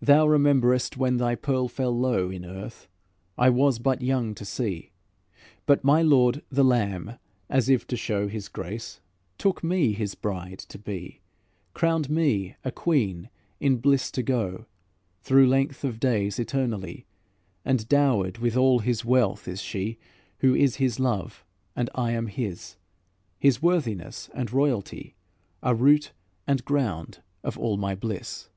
Thou 0.00 0.28
rememberest 0.28 0.96
when 0.96 1.16
thy 1.16 1.34
pearl 1.34 1.66
fell 1.66 1.90
low 1.90 2.30
In 2.30 2.44
earth, 2.44 2.86
I 3.36 3.50
was 3.50 3.80
but 3.80 4.00
young 4.00 4.32
to 4.36 4.44
see; 4.44 4.92
But 5.66 5.82
my 5.82 6.02
Lord 6.02 6.44
the 6.50 6.62
Lamb, 6.62 7.18
as 7.50 7.68
if 7.68 7.84
to 7.88 7.96
show 7.96 8.28
His 8.28 8.48
grace, 8.48 9.00
took 9.38 9.64
me 9.64 9.94
His 9.94 10.14
bride 10.14 10.60
to 10.60 10.78
be, 10.78 11.20
Crowned 11.74 12.08
me 12.08 12.54
a 12.64 12.70
queen 12.70 13.28
in 13.58 13.78
bliss 13.78 14.12
to 14.12 14.22
go 14.22 14.66
Through 15.20 15.48
length 15.48 15.82
of 15.82 15.98
days 15.98 16.38
eternally; 16.38 17.04
And 17.64 17.88
dowered 17.88 18.38
with 18.38 18.56
all 18.56 18.78
His 18.78 19.04
wealth 19.04 19.48
is 19.48 19.60
she 19.60 19.98
Who 20.38 20.54
is 20.54 20.76
His 20.76 21.00
love, 21.00 21.44
and 21.74 21.90
I 21.92 22.12
am 22.12 22.28
His; 22.28 22.76
His 23.40 23.60
worthiness 23.60 24.30
and 24.32 24.52
royalty 24.52 25.16
Are 25.60 25.74
root 25.74 26.12
and 26.46 26.64
ground 26.64 27.20
of 27.42 27.58
all 27.58 27.76
my 27.76 27.96
bliss." 27.96 28.48